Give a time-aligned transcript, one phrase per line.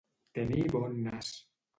[0.37, 1.31] Tenir bon nas.